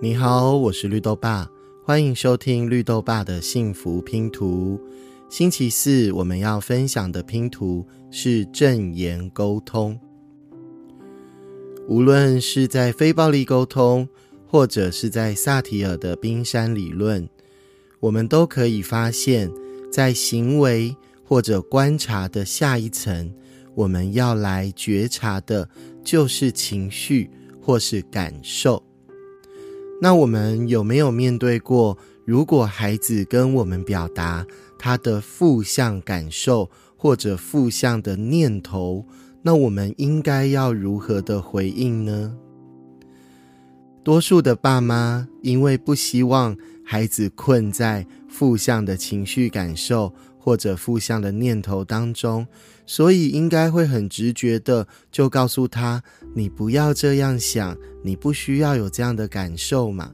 [0.00, 1.50] 你好，我是绿豆爸，
[1.84, 4.80] 欢迎收听绿豆爸的幸福拼图。
[5.28, 9.98] 星期四我们要分享的拼图是正言沟通。
[11.88, 14.08] 无论是在非暴力沟通，
[14.46, 17.28] 或者是在萨提尔的冰山理论，
[17.98, 19.50] 我们都可以发现，
[19.90, 20.94] 在行为
[21.24, 23.34] 或者观察的下一层，
[23.74, 25.68] 我们要来觉察的
[26.04, 27.28] 就是情绪
[27.60, 28.80] 或是感受。
[30.00, 31.98] 那我们有没有面对过？
[32.24, 34.46] 如果孩子跟我们表达
[34.78, 39.06] 他的负向感受或者负向的念头，
[39.40, 42.36] 那我们应该要如何的回应呢？
[44.04, 50.12] 多数的爸妈因为不希望孩子困在负向的情绪感受
[50.48, 52.46] 或者负向的念头当中，
[52.86, 56.02] 所以应该会很直觉的就告诉他
[56.32, 60.12] ：“你不要这样想，你不需要有这样的感受嘛。”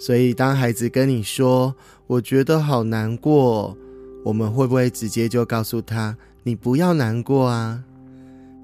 [0.00, 1.76] 所以当孩子跟你说
[2.08, 3.76] “我觉得好难过”，
[4.24, 7.84] 我们会不会直接就告诉他：“你不要难过啊？”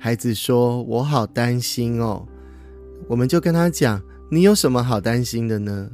[0.01, 2.27] 孩子说：“我好担心哦。”
[3.07, 4.03] 我们就跟他讲。
[4.33, 5.91] 你有什么好担心的呢？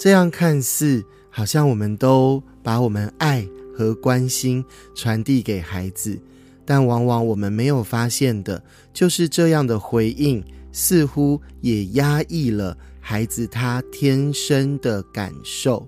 [0.00, 6.18] 这样看似好像我们都把我们爱和关心传递给孩子，
[6.64, 15.86] 但往往我们没有发现的，就是这样的回应似乎也压抑了孩子他天生的感受。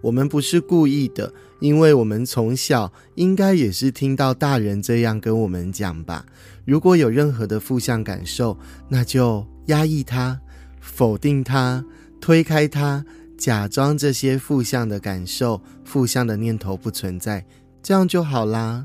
[0.00, 6.26] 我们不是故意的，因为我们从小应该也是听到大人这样跟我们讲吧。
[6.64, 9.46] 如果有任何的负向感受，那就。
[9.66, 10.40] 压抑它，
[10.80, 11.84] 否定它，
[12.26, 13.06] 推开它，
[13.38, 17.46] 假装这些负向的感受、负向的念头不存在，
[17.80, 18.84] 这样就好啦。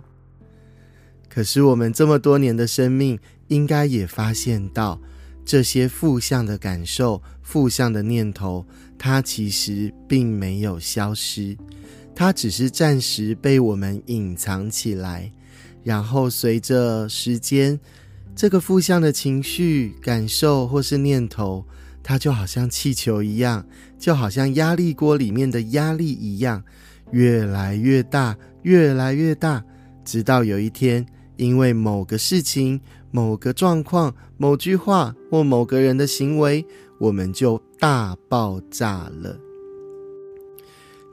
[1.28, 5.02] 可是我们这么多年的生命，应该也发现到，
[5.44, 8.64] 这些负向的感受、负向的念头，
[8.96, 11.58] 它其实并没有消失，
[12.14, 15.32] 它只是暂时被我们隐藏起来，
[15.84, 17.80] 然后随着时间。
[18.36, 21.66] 这个负向的情绪、感受或是念头，
[22.04, 23.66] 它就好像气球一样，
[23.98, 26.64] 就好像压力锅里面的压力一样，
[27.12, 29.64] 越来越大，越来越大，
[30.04, 31.06] 直到有一天，
[31.38, 32.80] 因为某个事情、
[33.12, 36.66] 某个状况、某句话或某个人的行为，
[37.00, 39.38] 我们就大爆炸了。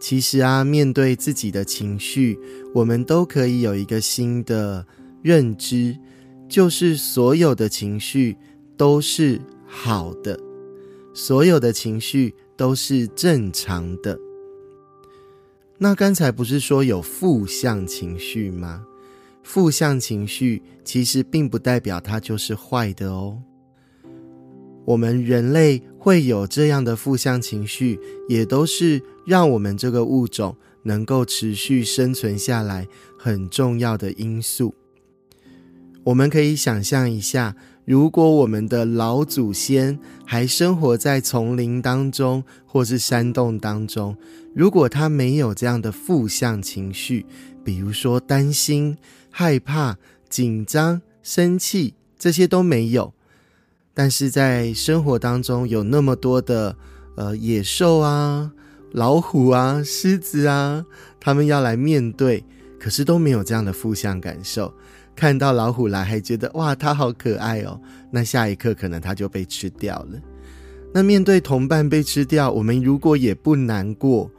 [0.00, 2.38] 其实啊，面对自己的情绪，
[2.72, 4.87] 我们都可以有一个新的
[5.22, 5.97] 认知。
[6.49, 8.34] 就是所有的情绪
[8.75, 10.41] 都是好的，
[11.21, 14.17] 所有的情绪都是正常的。
[15.77, 18.87] 那刚才不是说有负向情绪吗？
[19.43, 23.43] 负向情绪其实并不代表它就是坏的哦。
[24.84, 27.99] 我们人类会有这样的负向情绪，
[28.29, 32.87] 也都是让我们这个物种能够持续生存下来
[33.19, 34.73] 很重要的因素。
[36.05, 37.56] 我们可以想象一下，
[37.88, 44.15] 如果我们的老祖先还生活在丛林当中，或是山洞当中，
[44.54, 47.25] 如果他没有这样的负向情绪，
[47.65, 48.94] 比如说担心、
[49.31, 49.97] 害怕、
[50.28, 53.15] 紧张、生气，这些都没有，
[53.94, 56.76] 但是在生活当中有那么多的
[57.16, 58.53] 呃野兽啊、
[58.93, 60.84] 老虎啊、狮子啊，
[61.19, 62.44] 他们要来面对，
[62.78, 64.75] 可是都没有这样的负向感受。
[65.19, 67.81] 看到老虎来，还觉得哇，它好可爱哦。
[68.09, 70.21] 那下一刻可能它就被吃掉了。
[70.95, 74.31] 那面对同伴被吃掉，我们如果也不难过，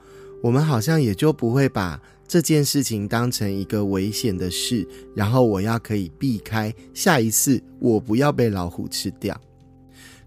[0.42, 4.88] 我们好像也就不会把这件事情当成一个危险的事。
[5.14, 9.38] 然后我要可以避开下一次，我不要被老虎吃掉。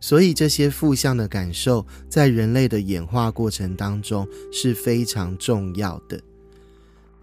[0.00, 6.20] 所以这些负向的感受，在人类的演化过程当中是非常重要的。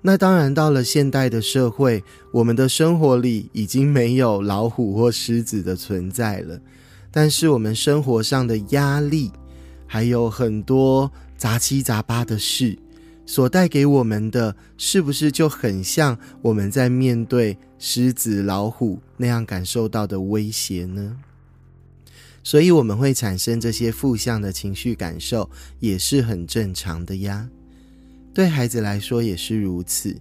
[0.02, 2.02] 那当然，到了现代的社会，
[2.32, 6.60] 我们的生活里已经没有老虎或狮子的存在了。
[7.12, 9.30] 但是，我们生活上的压力，
[9.86, 12.78] 还有很多杂七杂八的事，
[13.26, 21.18] 所带给我们的，是不是就很像我们在面对狮子、老虎那样感受到的威胁呢？
[22.42, 25.50] 所以，我们会产生这些负向的情绪感受，
[25.82, 27.50] 也是很正常的呀。
[28.34, 30.16] 对孩子来说也是如此，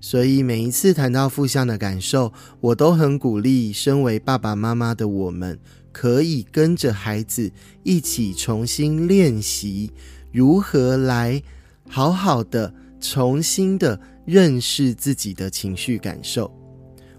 [0.00, 5.58] 所以每一次谈到负向的感受，我都很鼓励身为爸爸妈妈的我们，
[5.92, 7.52] 可以跟着孩子
[7.82, 9.92] 一起重新练习
[10.32, 11.42] 如何来
[11.88, 16.50] 好好的重新的认识自己的情绪感受，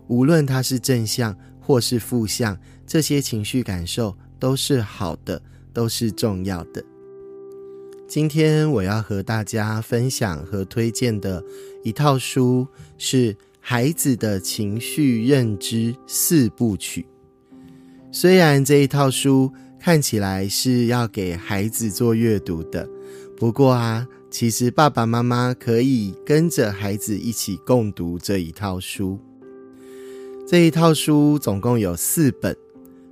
[0.07, 5.41] 无论它是正向或是负向，这些情绪感受都是好的，
[5.71, 6.83] 都是重要的。
[8.13, 11.43] 今天我要和大家分享和推荐的
[11.81, 17.01] 一套书是《孩子的情绪认知四部曲》。
[18.11, 22.87] 虽然这一套书看起来是要给孩子做阅读的，
[23.35, 29.17] 不过啊，其实爸爸妈妈可以跟着孩子一起共读这一套书。
[30.47, 32.55] 这一套书总共有四本，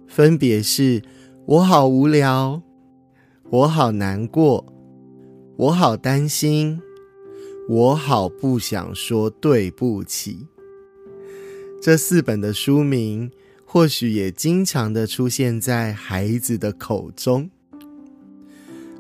[0.07, 1.01] 分别是
[1.47, 2.61] “我好无聊
[3.49, 4.63] ”“我好难过”。
[5.57, 6.81] 我好担心，
[7.67, 10.47] 我好不想说对不起。
[11.81, 13.29] 这四本的书名，
[13.65, 17.49] 或许也经常的出现在孩子的口中。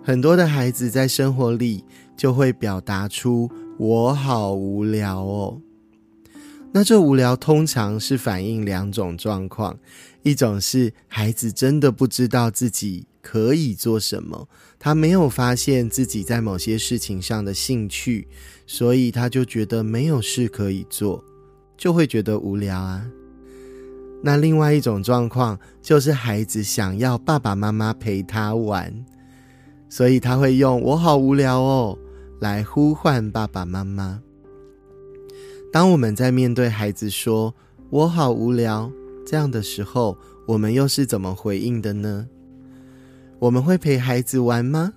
[0.03, 1.83] 很多的孩子在生活里
[2.17, 5.61] 就会表达出“我好无聊哦”。
[6.73, 9.77] 那这无聊通常是反映两种状况：
[10.23, 13.07] 一种是孩子真的不知道自己。
[13.23, 14.49] 可以做什么？
[14.79, 18.27] 他没有发现自己在某些事情上的兴趣，
[18.65, 21.23] 所以他就觉得没有事可以做，
[21.77, 23.05] 就会觉得无聊啊。
[24.23, 28.91] 那另外一种状况就是孩子想要爸爸妈妈陪他玩，
[29.87, 31.95] 所以他会用“我好无聊哦”
[32.41, 34.19] 来呼唤爸爸妈妈。
[35.71, 37.53] 当我们在面对孩子说
[37.91, 38.91] “我好无聊”
[39.31, 42.27] 这样的时候，我们又是怎么回应的呢？
[43.39, 44.91] 我们会陪孩子玩吗？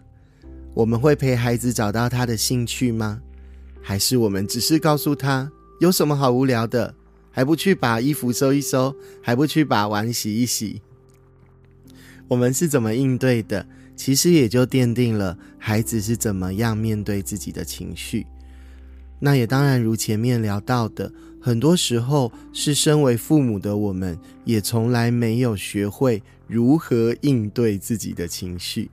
[0.75, 3.23] 我们会陪孩子找到他的兴趣吗？
[3.81, 6.97] 还是我们只是告诉他有什么好无聊的，
[7.31, 10.83] 还不去把衣服收一收，还不去把碗洗一洗？
[12.27, 13.65] 我们是怎么应对的？
[13.95, 18.27] 其实也就奠定了孩子是怎么样面对自己的情绪。
[19.21, 21.13] 那也当然如前面聊到的，
[21.45, 26.23] 很多时候是身为父母的我们，也从来没有学会。
[26.47, 28.91] 如何应对自己的情绪？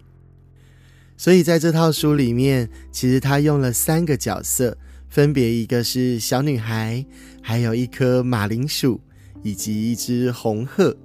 [1.16, 4.78] 所以在这套书里面，其实他用了三个角色，
[5.08, 7.06] 分别一个是小女孩，
[7.42, 9.00] 还有一颗马铃薯，
[9.44, 10.98] 以及一只红鹤。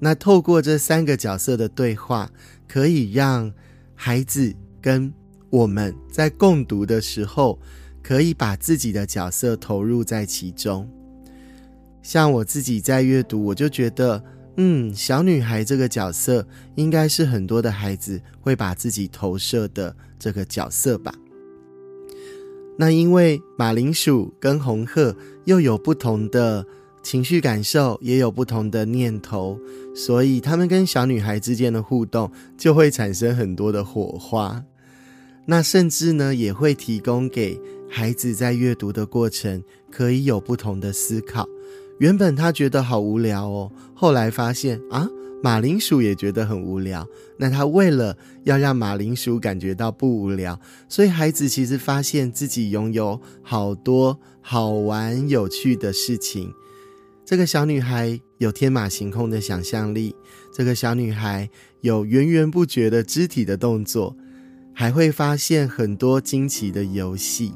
[0.00, 2.28] 那透过这三个角色的对话，
[2.66, 3.52] 可以让
[3.94, 5.12] 孩子跟
[5.50, 7.60] 我们在共读的时候，
[8.10, 10.84] 可以把自己的角色投入在其中。
[12.02, 14.20] 像我自己在阅读，我就觉得。
[14.56, 21.14] 嗯，小女孩这个角色应该是很多的孩子会把自己投射的这个角色吧。
[22.76, 26.66] 那因为马铃薯跟红鹤又有不同的
[27.04, 29.56] 情绪感受，也有不同的念头，
[29.94, 34.62] 所以他们跟小女孩之间的互动就会产生很多的火花。
[35.46, 37.58] 那甚至呢，也会提供给
[37.90, 41.46] 孩子在阅读的过程可以有不同的思考。
[41.98, 45.06] 原本他觉得好无聊哦，后来发现啊，
[45.42, 47.06] 马铃薯也觉得很无聊。
[47.36, 50.58] 那他为了要让马铃薯感觉到不无聊，
[50.88, 56.50] 所以孩子其实发现自己拥有好多好玩有趣的事情。
[57.26, 60.14] 这个小女孩有天马行空的想象力，
[60.52, 61.50] 这个小女孩
[61.80, 64.16] 有源源不绝的肢体的动作，
[64.72, 67.52] 还会发现很多惊奇的游戏。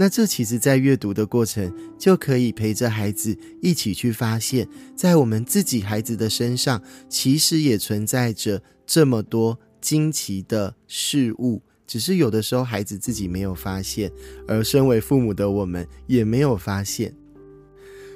[0.00, 14.08] 那这其实，在阅读的过程，就可以陪着孩子一起去发现，在我们自己孩子的身上，其实也存在着这么多惊奇的事物，只是有的时候孩子自己没有发现，
[14.46, 17.12] 而身为父母的我们也没有发现。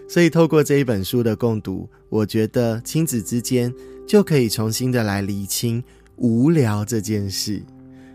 [0.09, 3.75] 所以，透过这一本书的共读，我觉得亲子之间
[4.07, 5.83] 就可以重新的来厘清
[6.15, 7.61] 无聊这件事。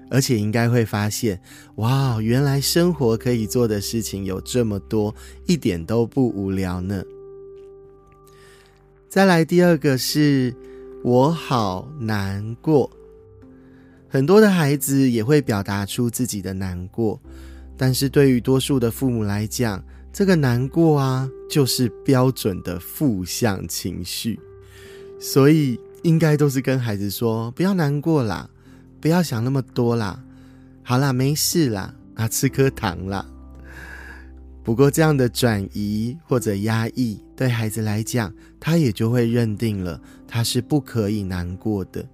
[0.09, 1.39] 而且应该会发现，
[1.75, 5.13] 哇，原来生活可以做的事情有这么多，
[5.45, 7.03] 一点都不无聊呢。
[9.09, 10.53] 再来第二个是，
[11.03, 12.89] 我好难过。
[14.09, 17.19] 很多的孩子也会表达出自己的难过，
[17.75, 19.83] 但是对于多数的父母来讲，
[20.13, 24.39] 这个难过啊，就是标准的负向情绪，
[25.19, 28.49] 所以应该都是跟孩子说，不要难过啦。
[29.07, 30.21] 不要想那么多啦，
[30.83, 33.25] 好啦，没事啦，啊，吃颗糖啦。
[34.65, 42.05] 不过这样的转移或者压抑，对孩子来讲，他也就会认定了他是不可以难过的。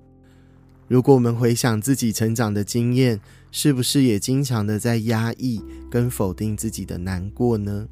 [0.87, 3.19] 如果我们回想自己成长的经验，
[3.49, 7.87] 是不是也经常的在压抑跟否定自己的难过呢？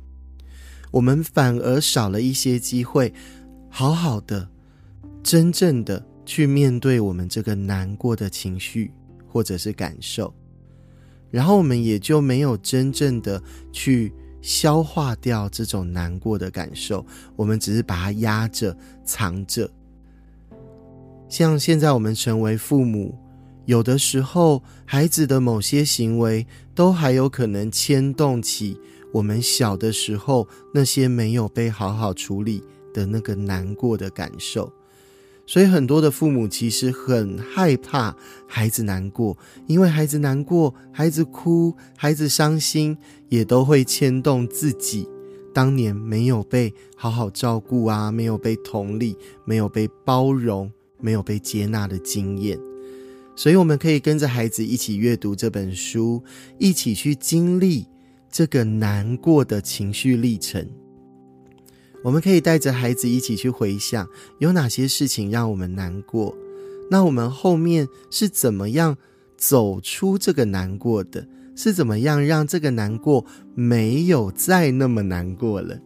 [0.91, 3.12] 我们反而少了一些机会，
[3.67, 4.48] 好好的，
[5.24, 6.05] 真正的。
[6.25, 8.94] 去面对我们这个难过的情绪
[9.28, 10.34] 或者是感受，
[11.30, 18.75] 然后我们也就没有真正的去消化掉这种难过的感受，我们只是把它压着、
[19.06, 19.70] 藏着。
[21.30, 23.18] 像现在我们成为父母，
[23.66, 28.78] 有的时候孩子的某些行为都还有可能牵动起
[29.13, 32.62] 我们小的时候那些没有被好好处理
[32.94, 34.72] 的那个难过的感受。
[35.51, 38.15] 所以很多的父母其实很害怕
[38.48, 45.05] 孩子难过，因为孩子难过、孩子哭、孩子伤心，也都会牵动自己
[45.53, 52.58] 当年没有被好好照顾啊，没有被同理、没有被包容、没有被接纳的经验。
[53.36, 56.24] 所以我们可以跟着孩子一起阅读这本书，
[56.60, 57.86] 一起去经历
[58.31, 60.65] 这个难过的情绪历程。
[62.03, 64.08] 我们可以带着孩子一起去回想，
[64.39, 66.36] 有哪些事情让我们难过？
[66.89, 68.98] 那我们后面是怎么样
[69.38, 71.27] 走出这个难过的？
[71.55, 75.77] 是怎么样让这个难过没有再那么难过了？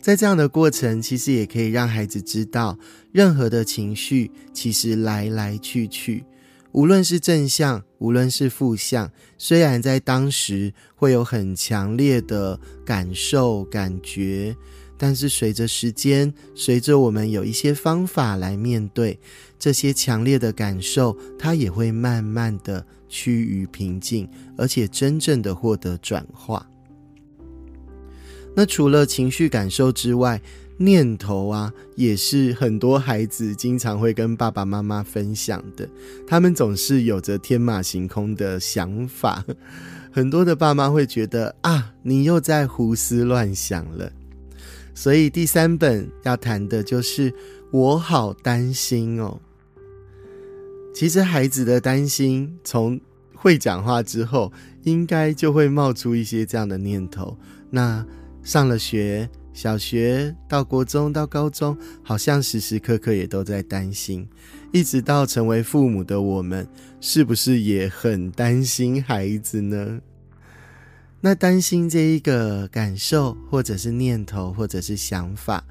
[0.00, 2.78] 在这样的过程，其实也可以让孩子知道，
[3.10, 6.24] 任何的情绪其实来来去去，
[6.72, 14.54] 无论是正向，无论是负向，虽然在当时会有很强烈的感受、感觉。
[14.98, 19.18] 但是随着时间，随着我们有一些方法来面对
[19.58, 26.68] 这些强烈的感受，它也会慢慢的趋于平静，而且真正的获得转化。
[28.56, 30.40] 那除了情绪感受之外，
[30.80, 35.88] 念头啊，也是很多孩子经常会跟爸爸妈妈分享的。
[36.26, 39.44] 他们总是有着天马行空的想法，
[40.10, 44.12] 很多的爸妈会觉得啊，你又在胡思乱想了。
[45.00, 47.32] 所以第三本要谈的就是
[47.70, 49.38] 我好担心哦。
[50.92, 53.00] 其实孩子的担心，从
[53.32, 54.52] 会讲话之后，
[54.82, 57.38] 应该就会冒出一些这样的念头。
[57.70, 58.04] 那
[58.42, 64.28] 上了学，小学到国中到高中，好像时时刻刻也都在担心。
[64.72, 66.68] 一直到成为父母的我们，
[67.00, 70.00] 是不是也很担心孩子呢？
[71.20, 75.64] 那担心这一个感受，或者是念头，或者是想法，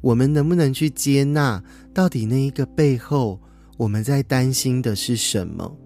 [0.00, 1.62] 我们能不能去接纳？
[1.92, 3.40] 到底那一个背后，
[3.76, 5.76] 我们在担心的是什么？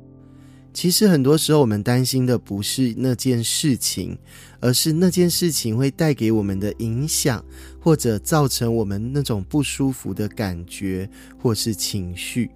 [0.74, 4.18] 其实很多时候，我们担心的不是那件事情，
[4.60, 7.42] 而是那件事情会带给我们的影响，
[7.80, 11.08] 或者造成我们那种不舒服的感觉，
[11.38, 12.50] 或是情绪。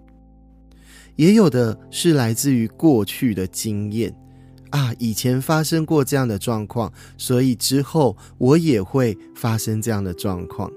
[1.17, 4.14] 也有的是来自于过去的经验。
[4.71, 10.71] 啊，以前发生过这样的状况，所以之后我也会发生这样的状况。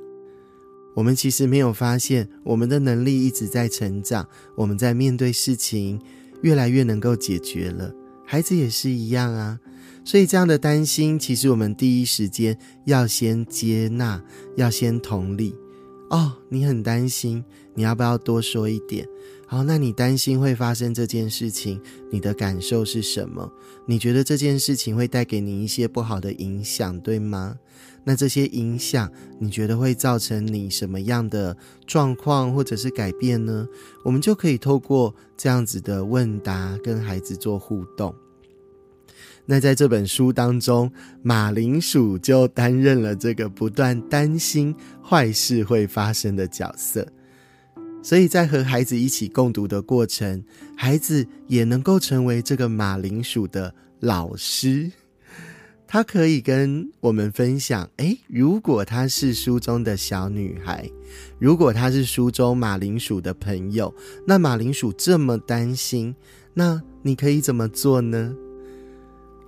[0.95, 5.99] 我们其实没有发现，我们的能力一直在成长，我们在面对事情
[6.41, 7.91] 越来越能够解决了。
[8.25, 9.59] 孩子也是一样啊，
[10.05, 14.23] 所以这样的担心，其实我们第一时间要先接纳，
[14.55, 15.55] 要先同理。
[16.09, 19.07] 哦，你很担心，你要不要多说一点？
[19.53, 21.79] 好，那你担心会发生这件事情，
[22.09, 23.47] 你的感受是什么？
[23.85, 27.55] 你觉得这件事情会带给你一些不好的影响，对吗？
[28.03, 31.55] 那这些影响，你觉得会造成你什么样的
[31.85, 33.67] 状况或者是改变呢？
[34.03, 38.15] 我们就可以透过这样子的问答跟孩子做互动。
[39.45, 40.91] 那在这本书当中，
[41.21, 44.75] 马铃薯就担任了这个不断担心
[45.07, 47.07] 坏事会发生的角色。
[48.03, 50.43] 所以在和孩子一起共读的过程，
[50.75, 54.91] 孩子也能够成为这个马铃薯的老师。
[55.87, 60.89] 他可以跟我们分享：诶，如果她是书中的小女孩，
[61.39, 63.93] 如果她是书中马铃薯的朋友，
[64.27, 66.15] 那马铃薯这么担心，
[66.55, 68.35] 那你可以怎么做呢？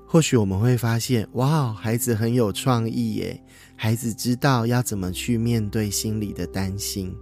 [0.06, 3.44] 或许我们会发现，哇，孩子很有创意耶！
[3.76, 7.14] 孩子知道要怎么去面对心里的担心。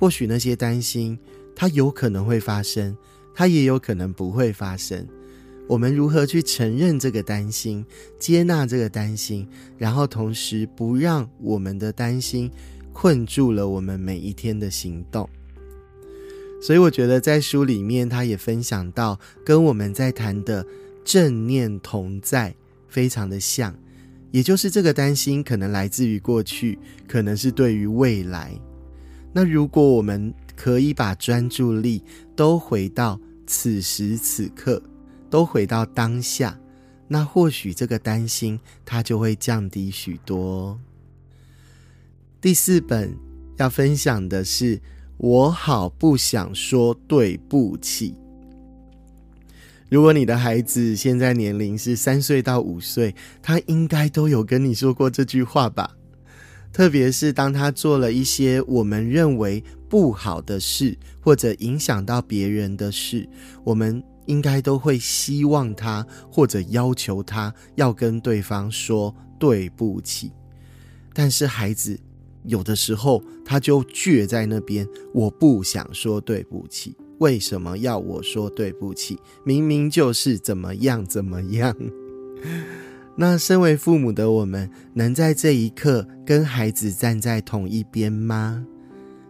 [0.00, 1.18] 或许那些担心，
[1.54, 2.96] 它有可能会发生，
[3.34, 5.06] 它也有可能不会发生。
[5.68, 7.84] 我们如何去承认这个担心，
[8.18, 12.50] 接纳这个担心，然后同时不让我们的担心
[12.94, 15.28] 困住了我们每一天的行动？
[16.62, 20.66] 所以，我觉得在书里面，他也分享到，跟我们在谈的
[21.04, 22.54] 正念同在
[22.88, 23.78] 非常的像，
[24.30, 28.58] 也就是这个担心可能来自于过去，可能是对于未来。
[29.32, 32.02] 那如果我们可以把专注力
[32.34, 34.82] 都回到此时此刻，
[35.30, 36.58] 都回到当下，
[37.06, 40.78] 那或许这个担心它就会降低许多。
[42.40, 43.16] 第四本
[43.58, 44.80] 要分享的是，
[45.16, 48.14] 我好不想说对不起。
[49.88, 55.96] 如果你的孩子现在年龄是三岁到五岁，他应该都有跟你说过这句话吧？
[56.72, 63.28] 特别是当他做了一些我们认为不好的事，或者影响到别人的事，
[63.64, 70.30] 我们应该都会希望他或者要求他要跟对方说对不起。
[71.12, 71.98] 但是孩子
[72.44, 79.18] 有的时候他就倔在那边，我不想说对不起，为什么要我说对不起？
[79.44, 81.76] 明明就是怎么样怎么样。
[83.20, 88.64] 那身为父母的我们，能在这一刻跟孩子站在同一边吗？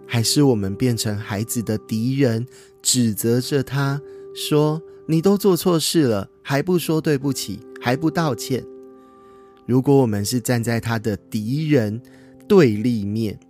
[0.07, 2.47] 还是我们变成孩子的敌人，
[2.81, 4.01] 指责着他
[4.33, 8.65] 说：“你都做错事了，还不说对不起，还不道歉？”
[9.67, 12.01] 如果我们是站在他的敌人
[12.47, 13.41] 对立面，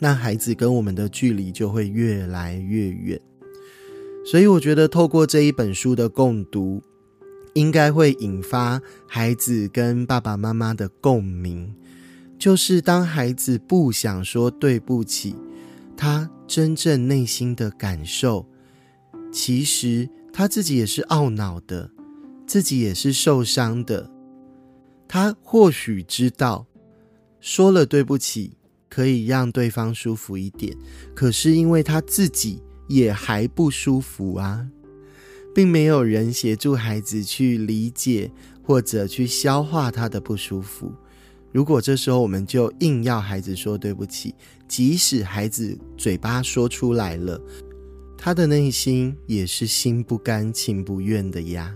[0.00, 3.20] 那孩子跟我们的距离就会越来越远。
[4.26, 6.82] 所以，我觉得透过这一本书的共读。
[7.54, 11.74] 应该会引发孩子跟爸爸妈妈的共鸣，
[12.38, 15.34] 就是当孩子不想说对不起，
[15.96, 18.46] 他真正内心的感受，
[19.30, 21.90] 其实他自己也是懊恼的，
[22.46, 24.10] 自己也是受伤的。
[25.06, 26.66] 他或许知道
[27.38, 28.56] 说了对不起
[28.88, 30.74] 可以让对方舒服一点，
[31.14, 34.66] 可是因为他自己也还不舒服啊。
[35.54, 38.30] 并没有人协助孩子去理解
[38.62, 40.92] 或者去消化他的不舒服。
[41.52, 44.34] 如果这时候我们就硬要孩子说对不起，
[44.66, 47.38] 即使孩子嘴巴说出来了，
[48.16, 51.74] 他的内心也是心不甘情不愿的呀。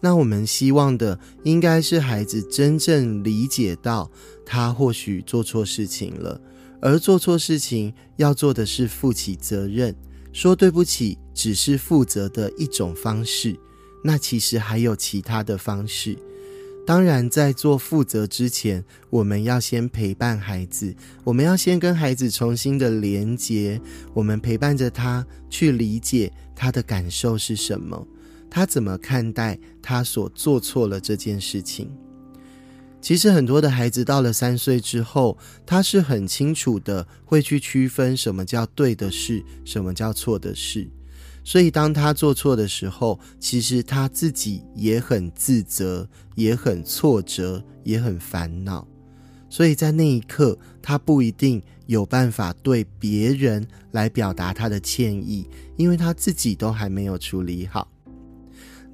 [0.00, 4.10] 那我们希望的应该是孩子真正理解到
[4.44, 6.40] 他或许做错事情了，
[6.80, 9.94] 而做错事情要做的是负起责任。
[10.32, 13.58] 说对不起只是负责的一种方式，
[14.02, 16.16] 那其实还有其他的方式。
[16.84, 23.80] 当然，在做负责之前，我们要先陪伴孩子，我们要先跟孩子重新的连接，
[24.12, 28.04] 我们陪伴着他去理解他的感受是什么，
[28.50, 31.88] 他怎么看待他所做错了这件事情。
[33.02, 35.36] 其实很多的孩子到了三岁之后，
[35.66, 40.88] 他是很清楚的会去区分什么叫对的事，什么叫错的事。
[41.42, 48.86] 所以当他做错的时候，其实他自己也很自责，也很挫折，也很烦恼。
[49.50, 57.91] 所以在那一刻，他不一定有办法对别人来表达他的歉意，因为他自己都还没有处理好。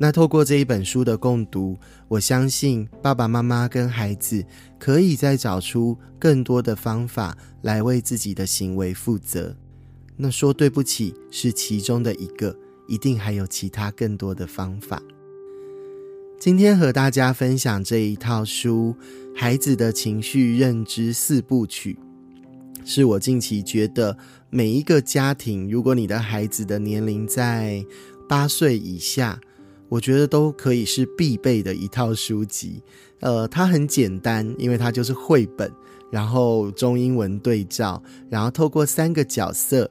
[0.01, 4.45] 那透过这一本书的共读，我相信爸爸妈妈跟孩子
[4.79, 9.57] 可以再找出更多的方法来为自己的行为负责。
[10.17, 12.57] 那说对不起是其中的一个，
[12.87, 15.03] 一定还有其他更多的方法。
[16.39, 18.95] 今天和大家分享这一套书
[19.37, 21.99] 《孩子的情绪认知四部曲》，
[22.89, 24.17] 是我近期觉得
[24.49, 27.85] 每一个家庭，如果你的孩子的年龄在
[28.29, 29.41] 八岁以下。
[29.89, 32.83] 我觉得都可以是必备的一套书籍，
[33.21, 35.73] 呃，它很简单，因为它就是绘本，
[36.11, 39.91] 然后中英文对照，然后透过三个角色，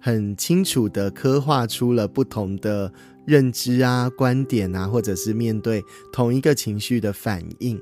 [0.00, 2.92] 很清楚的刻画出了不同的
[3.26, 7.80] 认知啊、观点啊，或者是面对同一个情绪的反应，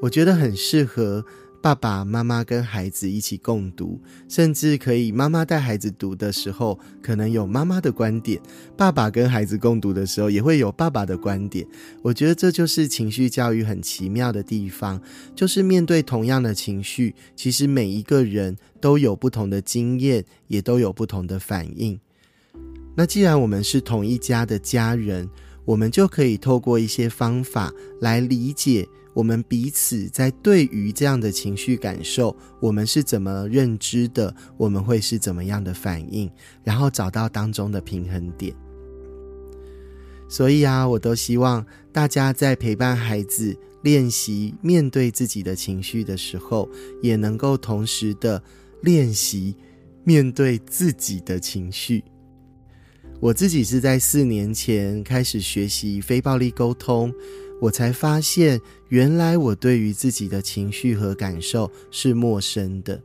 [0.00, 1.24] 我觉得很适合。
[1.64, 3.98] 爸爸妈妈跟孩子一起共读，
[4.28, 8.38] 甚至可以妈妈带孩子读的时候，可能有妈妈的观点；
[8.76, 11.66] 爸爸跟孩子共读的时候，也会有爸爸的观点。
[12.02, 15.00] 我觉得这就是情绪教育很奇妙的地方，
[15.34, 21.98] 就是面对同样的情绪，其实每一个人都有不同的经验，也都有不同的反应。
[22.94, 25.30] 那既然我们是同一家的家人，
[25.64, 27.72] 我们就可以透过一些方法
[28.02, 28.86] 来理解。
[29.14, 34.34] 我们彼此在对于这样的情绪感受，我们是怎么认知的？
[34.56, 36.28] 我们会是怎么样的反应？
[36.64, 38.54] 然后找到当中的平衡点。
[40.28, 46.68] 所以啊，我都希望大家在陪伴孩子练习面对自己的情绪的时候，
[47.00, 48.42] 也能够同时的
[48.82, 49.54] 练习
[50.02, 52.02] 面对自己的情绪。
[53.20, 57.14] 我自己是在四年前开始学习非暴力沟通。
[57.64, 63.00] 我才发现，原来我对于自己的情绪和感受是陌生的，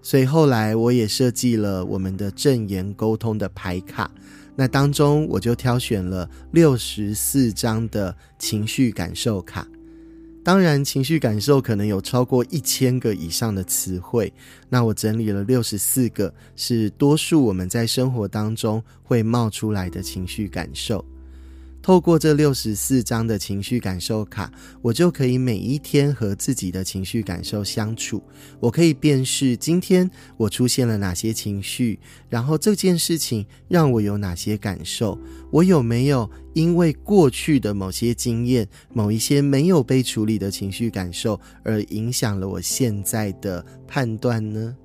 [0.00, 4.08] 所以后来我也设计了我们的正言沟通的牌卡。
[4.54, 9.66] 那当中我就挑选了六十四张的情绪感受卡。
[10.44, 14.32] 当然，情绪感受可能有超过一千个以上的词汇，
[14.68, 21.04] 那我整理了六十四个，是多数我们在生活当中会冒出来的情绪感受。
[21.88, 28.22] 透过这六十四张的情绪感受卡，我就可以每一天和自己的情绪感受相处。
[28.60, 31.98] 我可以辨识今天我出现了哪些情绪，
[32.28, 35.18] 然后这件事情让我有哪些感受，
[35.50, 44.76] 我有没有因为过去的某些经验、某一些没有被处理的情绪感受而影响了我现在的判断呢？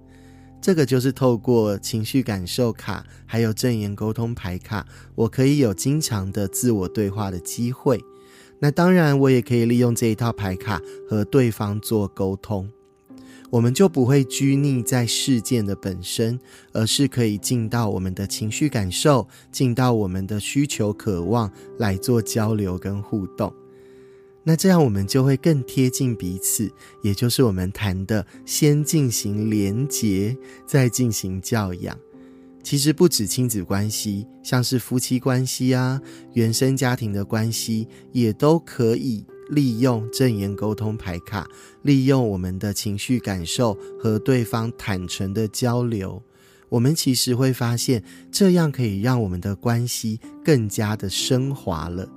[0.64, 8.00] 这个就是透过情绪感受卡，还有正言沟通牌卡，我可以有经常的自我对话的机会。
[8.60, 12.70] 那当然，我也可以利用这一套牌卡和对方做沟通，
[13.50, 16.40] 我们就不会拘泥在事件的本身，
[16.72, 23.54] 而是可以进到我们的情绪感受，进到我们的需求渴望来做交流跟互动。
[24.44, 26.70] 那这样我们就会更贴近彼此，
[27.02, 31.98] 也就是我们谈的先进行连结，再进行教养。
[32.62, 36.02] 其实不止亲子关系，像是夫妻关系啊、
[36.34, 41.46] 原生家庭的关系，也都可以利用正言沟通牌卡，
[41.82, 46.22] 利用我们的情绪感受和对方坦诚的交流。
[46.70, 52.08] 我们其实会发现，这样可以让我们的关系更加的升华了。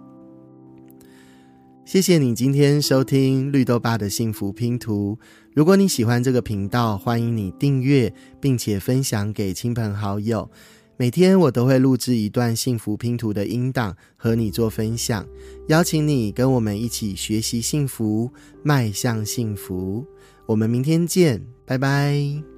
[1.86, 5.16] 谢谢你今天收听绿豆爸的幸福拼图。
[5.54, 10.50] 如果你喜欢这个频道，欢迎你订阅，并且分享给亲朋好友。
[10.96, 15.24] 每天我都会录制一段幸福拼图的音档和你做分享，
[15.68, 18.28] 邀请你跟我们一起学习幸福，
[18.64, 20.04] 迈向幸福。
[20.44, 22.55] 我们明天见，拜拜。